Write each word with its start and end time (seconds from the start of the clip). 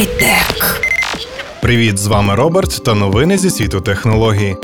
Хай-тек. 0.00 0.80
Привіт, 1.62 1.98
з 1.98 2.06
вами 2.06 2.34
Роберт 2.34 2.84
та 2.84 2.94
новини 2.94 3.38
зі 3.38 3.50
світу 3.50 3.80
технологій. 3.80 4.56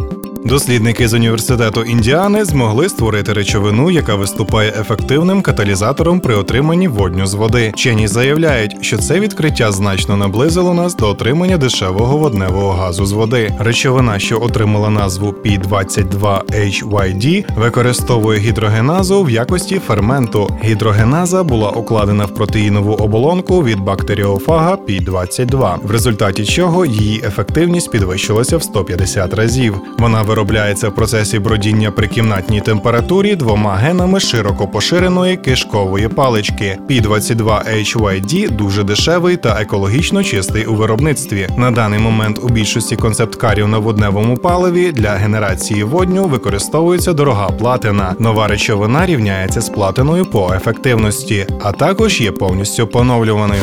Дослідники 0.47 1.09
з 1.09 1.15
університету 1.15 1.83
Індіани 1.83 2.45
змогли 2.45 2.89
створити 2.89 3.33
речовину, 3.33 3.91
яка 3.91 4.15
виступає 4.15 4.75
ефективним 4.81 5.43
каталізатором 5.43 6.21
при 6.21 6.35
отриманні 6.35 6.89
водню 6.89 7.27
з 7.27 7.35
води. 7.35 7.73
Вчені 7.75 8.09
заявляють, 8.09 8.77
що 8.81 8.99
це 8.99 9.21
відкриття 9.21 9.73
значно 9.73 10.17
наблизило 10.17 10.75
нас 10.75 10.97
до 10.97 11.09
отримання 11.09 11.57
дешевого 11.57 12.19
водневого 12.19 12.73
газу 12.73 13.07
з 13.07 13.13
води. 13.13 13.55
Речовина, 13.59 14.19
що 14.19 14.43
отримала 14.43 14.91
назву 14.91 15.35
P22HYD, 15.45 17.45
використовує 17.57 18.39
гідрогеназу 18.39 19.23
в 19.23 19.31
якості 19.31 19.79
ферменту. 19.79 20.59
Гідрогеназа 20.65 21.43
була 21.43 21.71
укладена 21.71 22.25
в 22.25 22.35
протеїнову 22.35 22.93
оболонку 22.93 23.65
від 23.65 23.81
бактеріофага 23.81 24.79
P22, 24.89 25.77
в 25.83 25.91
результаті 25.91 26.45
чого 26.45 26.87
її 26.87 27.23
ефективність 27.27 27.91
підвищилася 27.91 28.57
в 28.57 28.63
150 28.63 29.35
разів. 29.35 29.75
Вона 29.99 30.23
виробляється 30.37 30.89
в 30.89 30.95
процесі 30.95 31.39
бродіння 31.39 31.91
при 31.91 32.09
кімнатній 32.09 32.61
температурі 32.61 33.37
двома 33.37 33.75
генами 33.75 34.21
широко 34.21 34.69
поширеної 34.69 35.37
кишкової 35.37 36.09
палички. 36.09 36.79
P22HYD 36.91 38.51
дуже 38.51 38.85
дешевий 38.85 39.37
та 39.37 39.61
екологічно 39.61 40.25
чистий 40.25 40.65
у 40.65 40.75
виробництві. 40.75 41.49
На 41.57 41.71
даний 41.71 41.99
момент 41.99 42.39
у 42.43 42.49
більшості 42.49 42.97
концепткарів 42.97 43.69
на 43.69 43.79
водневому 43.79 44.37
паливі 44.37 44.93
для 44.93 45.11
генерації 45.11 45.83
водню 45.83 46.25
використовується 46.25 47.13
дорога 47.13 47.51
платина. 47.51 48.15
Нова 48.19 48.49
речовина 48.49 49.07
рівняється 49.07 49.61
з 49.61 49.69
платиною 49.69 50.25
по 50.25 50.53
ефективності, 50.55 51.47
а 51.63 51.73
також 51.73 52.21
є 52.21 52.33
повністю 52.33 52.87
поновлюваною. 52.87 53.63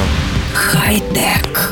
Хай-тек. 0.53 1.62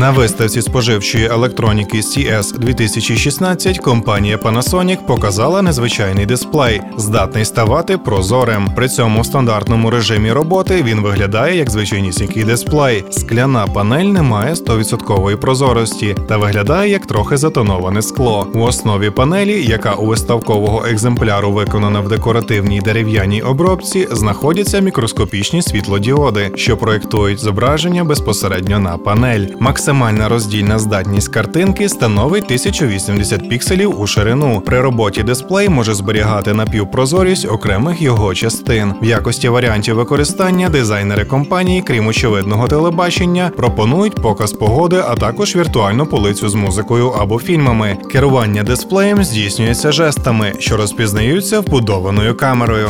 На 0.00 0.10
виставці 0.10 0.62
споживчої 0.62 1.26
електроніки 1.26 1.98
CS 1.98 2.58
2016 2.58 3.78
компанія 3.78 4.36
Panasonic 4.36 5.06
показала 5.06 5.62
незвичайний 5.62 6.26
дисплей, 6.26 6.80
здатний 6.96 7.44
ставати 7.44 7.98
прозорим. 7.98 8.70
При 8.76 8.88
цьому 8.88 9.20
в 9.20 9.26
стандартному 9.26 9.90
режимі 9.90 10.32
роботи 10.32 10.82
він 10.82 11.00
виглядає 11.00 11.56
як 11.56 11.70
звичайнісінький 11.70 12.44
дисплей. 12.44 13.04
Скляна 13.10 13.66
панель 13.66 14.04
не 14.04 14.22
має 14.22 14.54
100% 14.54 15.36
прозорості 15.36 16.16
та 16.28 16.36
виглядає 16.36 16.90
як 16.90 17.06
трохи 17.06 17.36
затоноване 17.36 18.02
скло. 18.02 18.46
У 18.54 18.60
основі 18.60 19.10
панелі, 19.10 19.64
яка 19.64 19.92
у 19.92 20.06
виставкового 20.06 20.86
екземпляру 20.86 21.52
виконана 21.52 22.00
в 22.00 22.08
декоративній 22.08 22.80
дерев'яній 22.80 23.42
обробці, 23.42 24.08
знаходяться 24.12 24.80
мікроскопічні 24.80 25.62
світлодіоди, 25.62 26.50
що 26.54 26.76
проєктують 26.76 27.38
зображення 27.38 28.04
безпосередньо 28.04 28.78
на 28.78 28.98
панель. 28.98 29.46
Максимальна 29.84 30.28
роздільна 30.28 30.78
здатність 30.78 31.28
картинки 31.28 31.88
становить 31.88 32.44
1080 32.44 33.48
пікселів 33.48 34.00
у 34.00 34.06
ширину. 34.06 34.62
При 34.66 34.80
роботі 34.80 35.22
дисплей 35.22 35.68
може 35.68 35.94
зберігати 35.94 36.54
напівпрозорість 36.54 37.46
окремих 37.46 38.02
його 38.02 38.34
частин. 38.34 38.94
В 39.02 39.04
якості 39.04 39.48
варіантів 39.48 39.94
використання 39.96 40.68
дизайнери 40.68 41.24
компанії, 41.24 41.82
крім 41.82 42.06
очевидного 42.06 42.68
телебачення, 42.68 43.50
пропонують 43.56 44.14
показ 44.14 44.52
погоди, 44.52 45.02
а 45.08 45.16
також 45.16 45.56
віртуальну 45.56 46.06
полицю 46.06 46.48
з 46.48 46.54
музикою 46.54 47.08
або 47.08 47.38
фільмами. 47.38 47.98
Керування 48.12 48.62
дисплеєм 48.62 49.24
здійснюється 49.24 49.92
жестами, 49.92 50.52
що 50.58 50.76
розпізнаються 50.76 51.60
вбудованою 51.60 52.36
камерою. 52.36 52.88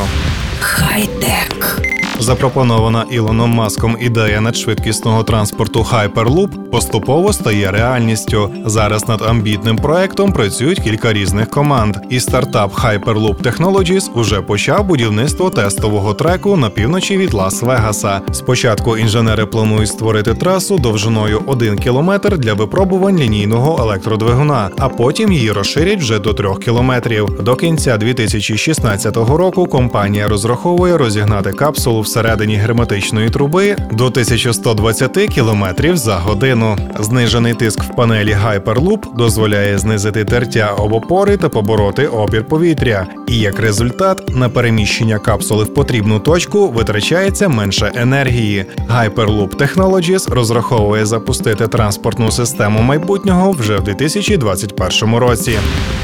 Хай-тек. 0.59 1.94
Запропонована 2.19 3.05
Ілоном 3.11 3.49
Маском 3.49 3.97
ідея 3.99 4.41
надшвидкісного 4.41 5.23
транспорту 5.23 5.79
Hyperloop 5.91 6.69
поступово 6.69 7.33
стає 7.33 7.71
реальністю. 7.71 8.49
Зараз 8.65 9.07
над 9.07 9.21
амбітним 9.21 9.77
проектом 9.77 10.31
працюють 10.31 10.79
кілька 10.79 11.13
різних 11.13 11.49
команд, 11.49 11.97
і 12.09 12.19
стартап 12.19 12.73
Hyperloop 12.73 13.35
Technologies 13.41 14.13
уже 14.13 14.41
почав 14.41 14.85
будівництво 14.85 15.49
тестового 15.49 16.13
треку 16.13 16.57
на 16.57 16.69
півночі 16.69 17.17
від 17.17 17.33
Лас-Вегаса. 17.33 18.19
Спочатку 18.31 18.97
інженери 18.97 19.45
планують 19.45 19.89
створити 19.89 20.33
трасу 20.33 20.77
довжиною 20.77 21.41
1 21.47 21.77
кілометр 21.77 22.37
для 22.37 22.53
випробувань 22.53 23.17
лінійного 23.17 23.81
електродвигуна, 23.81 24.69
а 24.77 24.89
потім 24.89 25.31
її 25.31 25.51
розширять 25.51 25.99
вже 25.99 26.19
до 26.19 26.33
3 26.33 26.49
кілометрів. 26.65 27.43
До 27.43 27.55
кінця 27.55 27.97
2016 27.97 29.17
року 29.17 29.65
компанія 29.65 30.27
розраховує 30.27 30.97
розігнати 30.97 31.51
капсулу 31.53 32.04
всередині 32.05 32.55
герметичної 32.55 33.29
труби 33.29 33.75
до 33.91 34.05
1120 34.05 35.11
км 35.13 35.65
за 35.93 36.15
годину. 36.15 36.77
Знижений 36.99 37.53
тиск 37.53 37.83
в 37.83 37.95
панелі 37.95 38.37
Hyperloop 38.45 39.15
дозволяє 39.15 39.77
знизити 39.77 40.25
тертя 40.25 40.73
об 40.73 40.93
опори 40.93 41.37
та 41.37 41.49
побороти 41.49 42.07
опір 42.07 42.45
повітря. 42.45 43.07
І 43.27 43.39
як 43.39 43.59
результат, 43.59 44.35
на 44.35 44.49
переміщення 44.49 45.19
капсули 45.19 45.63
в 45.63 45.73
потрібну 45.73 46.19
точку 46.19 46.67
витрачається 46.67 47.49
менше 47.49 47.91
енергії. 47.95 48.65
Hyperloop 48.89 49.55
Technologies 49.55 50.33
розраховує 50.33 51.05
запустити 51.05 51.67
транспортну 51.67 52.31
систему 52.31 52.81
майбутнього 52.81 53.51
вже 53.51 53.77
в 53.77 53.83
2021 53.83 55.15
році. 55.15 55.57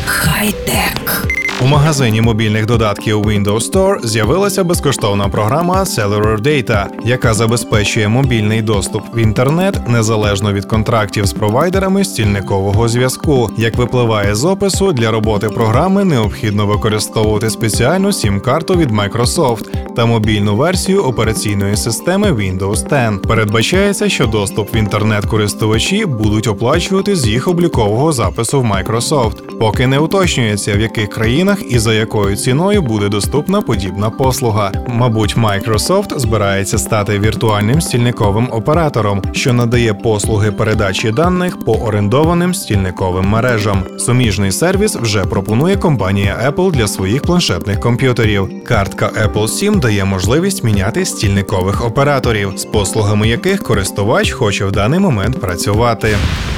Хай-тек. 0.05 1.30
У 1.63 1.65
магазині 1.65 2.21
мобільних 2.21 2.65
додатків 2.65 3.21
Windows 3.21 3.71
Store 3.71 4.05
з'явилася 4.05 4.63
безкоштовна 4.63 5.29
програма 5.29 5.83
Cellular 5.83 6.41
Data, 6.41 6.85
яка 7.05 7.33
забезпечує 7.33 8.07
мобільний 8.07 8.61
доступ 8.61 9.03
в 9.15 9.17
інтернет 9.17 9.87
незалежно 9.87 10.53
від 10.53 10.65
контрактів 10.65 11.25
з 11.25 11.33
провайдерами 11.33 12.03
стільникового 12.03 12.87
зв'язку. 12.87 13.49
Як 13.57 13.77
випливає 13.77 14.35
з 14.35 14.45
опису, 14.45 14.93
для 14.93 15.11
роботи 15.11 15.49
програми 15.49 16.03
необхідно 16.03 16.65
використовувати 16.65 17.49
спеціальну 17.49 18.13
сім-карту 18.13 18.75
від 18.75 18.91
Microsoft 18.91 19.93
та 19.95 20.05
мобільну 20.05 20.55
версію 20.55 21.03
операційної 21.03 21.77
системи 21.77 22.31
Windows 22.31 22.83
10. 22.89 23.21
Передбачається, 23.21 24.09
що 24.09 24.27
доступ 24.27 24.73
в 24.73 24.75
інтернет 24.75 25.25
користувачі 25.25 26.05
будуть 26.05 26.47
оплачувати 26.47 27.15
з 27.15 27.27
їх 27.27 27.47
облікового 27.47 28.11
запису 28.11 28.61
в 28.61 28.65
Microsoft, 28.65 29.57
поки 29.59 29.87
не 29.87 29.99
уточнюється, 29.99 30.77
в 30.77 30.79
яких 30.79 31.09
країнах 31.09 31.50
і 31.69 31.79
за 31.79 31.93
якою 31.93 32.35
ціною 32.35 32.81
буде 32.81 33.09
доступна 33.09 33.61
подібна 33.61 34.09
послуга. 34.09 34.71
Мабуть, 34.87 35.37
Microsoft 35.37 36.19
збирається 36.19 36.77
стати 36.77 37.19
віртуальним 37.19 37.81
стільниковим 37.81 38.47
оператором, 38.51 39.21
що 39.31 39.53
надає 39.53 39.93
послуги 39.93 40.51
передачі 40.51 41.11
даних 41.11 41.65
по 41.65 41.73
орендованим 41.73 42.53
стільниковим 42.53 43.25
мережам. 43.25 43.83
Суміжний 43.97 44.51
сервіс 44.51 44.95
вже 44.95 45.25
пропонує 45.25 45.75
компанія 45.75 46.51
Apple 46.51 46.71
для 46.71 46.87
своїх 46.87 47.21
планшетних 47.21 47.79
комп'ютерів. 47.79 48.63
Картка 48.65 49.11
Apple 49.25 49.47
SIM 49.47 49.79
дає 49.79 50.05
можливість 50.05 50.63
міняти 50.63 51.05
стільникових 51.05 51.85
операторів, 51.85 52.53
з 52.57 52.65
послугами 52.65 53.27
яких 53.27 53.63
користувач 53.63 54.31
хоче 54.31 54.65
в 54.65 54.71
даний 54.71 54.99
момент 54.99 55.39
працювати. 55.39 56.17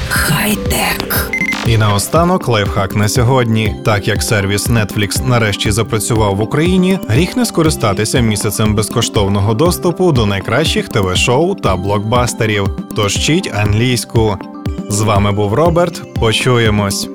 Хай-тек. 0.10 1.43
І 1.68 1.78
наостанок 1.78 2.48
лайфхак 2.48 2.96
на 2.96 3.10
сьогодні. 3.10 3.76
Так 3.86 4.08
як 4.08 4.24
сервіс 4.24 4.70
Netflix 4.70 5.28
нарешті 5.28 5.72
запрацював 5.72 6.36
в 6.36 6.42
Україні, 6.42 7.00
гріх 7.08 7.38
не 7.38 7.46
скористатися 7.46 8.20
місяцем 8.20 8.76
безкоштовного 8.76 9.54
доступу 9.54 10.12
до 10.12 10.26
найкращих 10.26 10.90
ТВ-шоу 10.90 11.56
та 11.56 11.76
блокбастерів. 11.76 12.68
Тож 12.96 13.16
вчіть 13.16 13.52
англійську. 13.56 14.38
З 14.90 15.02
вами 15.02 15.32
був 15.32 15.54
Роберт. 15.54 16.14
Почуємось. 16.20 17.10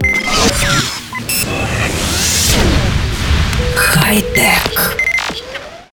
Хай-тек. 3.75 5.07